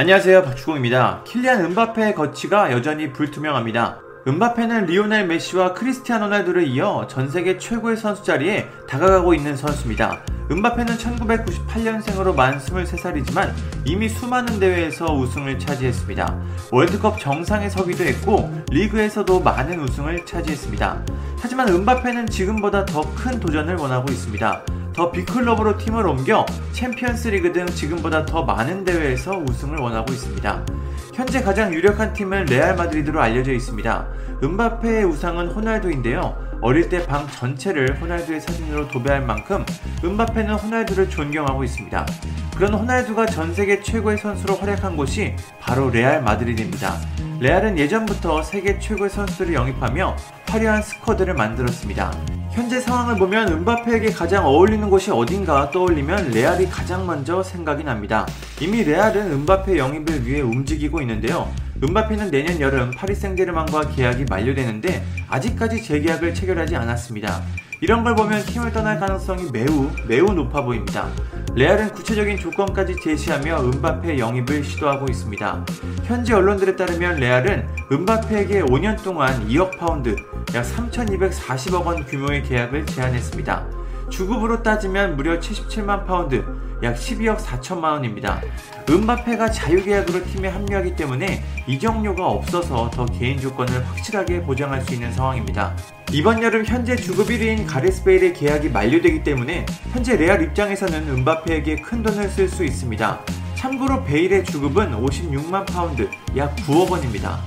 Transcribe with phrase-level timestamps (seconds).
[0.00, 1.24] 안녕하세요 박주공입니다.
[1.26, 4.00] 킬리안 은바페의 거치가 여전히 불투명합니다.
[4.26, 10.22] 은바페는 리오넬 메시와 크리스티아노 호날두를 이어 전 세계 최고의 선수 자리에 다가가고 있는 선수입니다.
[10.50, 13.52] 은바페는 1998년생으로 만 23살이지만
[13.84, 16.34] 이미 수많은 대회에서 우승을 차지했습니다.
[16.72, 21.04] 월드컵 정상에 서기도 했고 리그에서도 많은 우승을 차지했습니다.
[21.40, 24.62] 하지만 은바페는 지금보다 더 큰 도전을 원하고 있습니다.
[24.94, 30.66] 더 빅클럽으로 팀을 옮겨 챔피언스 리그 등 지금보다 더 많은 대회에서 우승을 원하고 있습니다.
[31.14, 34.06] 현재 가장 유력한 팀은 레알 마드리드로 알려져 있습니다.
[34.42, 36.36] 음바페의 우상은 호날두인데요.
[36.62, 39.64] 어릴 때 방 전체를 호날두의 사진으로 도배할 만큼
[40.04, 42.06] 음바페는 호날두를 존경하고 있습니다.
[42.54, 46.96] 그런 호날두가 전 세계 최고의 선수로 활약한 곳이 바로 레알 마드리드입니다.
[47.40, 50.14] 레알은 예전부터 세계 최고의 선수들을 영입하며
[50.46, 52.12] 화려한 스쿼드를 만들었습니다.
[52.50, 58.26] 현재 상황을 보면 음바페에게 가장 어울리는 곳이 어딘가 떠올리면 레알이 가장 먼저 생각이 납니다.
[58.60, 61.50] 이미 레알은 음바페 영입을 위해 움직이고 있는데요.
[61.82, 67.40] 음바페는 내년 여름 파리 생제르맹과 계약이 만료되는데 아직까지 재계약을 체결하지 않았습니다.
[67.80, 71.08] 이런 걸 보면 팀을 떠날 가능성이 매우 매우 높아 보입니다.
[71.54, 75.66] 레알은 구체적인 조건까지 제시하며 음바페 영입을 시도하고 있습니다.
[76.04, 80.14] 현지 언론들에 따르면 레알은 음바페에게 5년 동안 2억 파운드,
[80.54, 83.79] 약 3,240억 원 규모의 계약을 제안했습니다.
[84.10, 86.44] 주급으로 따지면 무려 77만 파운드,
[86.82, 88.40] 약 12억 4천만 원입니다.
[88.88, 95.76] 음바페가 자유계약으로 팀에 합류하기 때문에 이적료가 없어서 더 개인 조건을 확실하게 보장할 수 있는 상황입니다.
[96.12, 102.02] 이번 여름 현재 주급 1위인 가레스 베일의 계약이 만료되기 때문에 현재 레알 입장에서는 음바페에게 큰
[102.02, 103.20] 돈을 쓸 수 있습니다.
[103.54, 107.38] 참고로 베일의 주급은 56만 파운드, 약 9억 원입니다.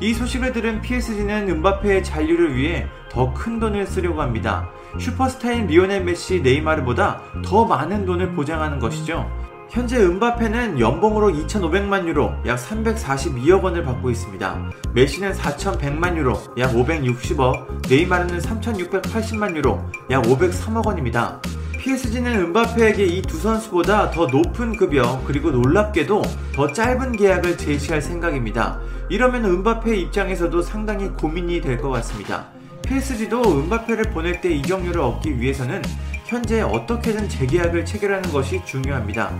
[0.00, 4.68] 이 소식을 들은 PSG는 음바페의 잔류를 위해 더 큰 돈을 쓰려고 합니다.
[4.98, 9.30] 슈퍼스타인 리오넬 메시, 네이마르보다 더 많은 돈을 보장하는 것이죠.
[9.68, 14.70] 현재 음바페는 연봉으로 2,500만 유로, 약 342억 원을 받고 있습니다.
[14.92, 19.80] 메시는 4,100만 유로, 약 560억, 네이마르는 3,680만 유로,
[20.10, 21.40] 약 503억 원입니다.
[21.78, 26.22] PSG는 음바페에게 이 두 선수보다 더 높은 급여 그리고 놀랍게도
[26.54, 28.80] 더 짧은 계약을 제시할 생각입니다.
[29.08, 32.46] 이러면 은바페 입장에서도 상당히 고민이 될 것 같습니다.
[32.86, 35.82] PSG도 은바페를 보낼 때 이적료를 얻기 위해서는
[36.24, 39.32] 현재 어떻게든 재계약을 체결하는 것이 중요합니다.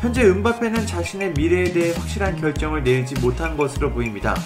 [0.00, 4.36] 현재 은바페는 자신의 미래에 대해 확실한 결정을 내리지 못한 것으로 보입니다.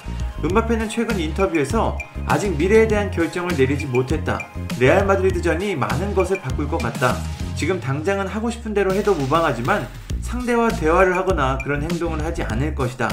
[0.43, 4.39] 은바페는 최근 인터뷰에서 아직 미래에 대한 결정을 내리지 못했다.
[4.81, 7.17] 레알 마드리드전이 많은 것을 바꿀 것 같다.
[7.57, 9.87] 지금 당장은 하고 싶은 대로 해도 무방하지만
[10.23, 13.11] 상대와 대화를 하거나 그런 행동을 하지 않을 것이다.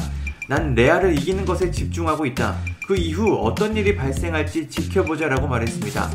[0.48, 2.56] 난 레알을 이기는 것에 집중하고 있다.
[2.90, 6.10] 그 이후 어떤 일이 발생할지 지켜보자라고 말했습니다.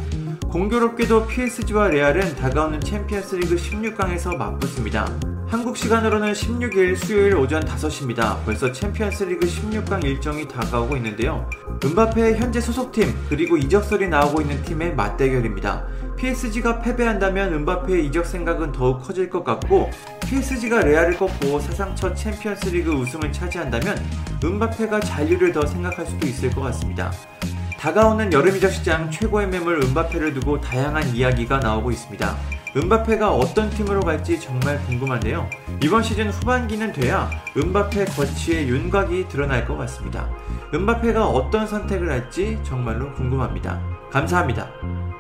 [0.51, 5.07] 공교롭게도 PSG와 레알은 다가오는 챔피언스 리그 16강에서 맞붙습니다.
[5.47, 8.45] 한국 시간으로는 16일 수요일 오전 5시입니다.
[8.45, 11.49] 벌써 챔피언스 리그 16강 일정이 다가오고 있는데요.
[11.85, 15.87] 음바페의 현재 소속팀 그리고 이적설이 나오고 있는 팀의 맞대결입니다.
[16.25, 19.91] PSG가 패배한다면 음바페의 이적 생각은 더욱 커질 것 같고
[20.27, 23.99] PSG가 레알을 꺾고 사상 첫 챔피언스 리그 우승을 차지한다면
[24.43, 27.13] 음바페가 잔류를 더 생각할 수도 있을 것 같습니다.
[27.79, 32.37] 다가오는 여름 이적 시장 최고의 매물 음바페를 두고 다양한 이야기가 나오고 있습니다.
[32.75, 35.47] 음바페가 어떤 팀으로 갈지 정말 궁금한데요.
[35.83, 40.31] 이번 시즌 후반기는 돼야 음바페 거취의 윤곽이 드러날 것 같습니다.
[40.73, 43.79] 음바페가 어떤 선택을 할지 정말로 궁금합니다.
[44.11, 44.71] 감사합니다.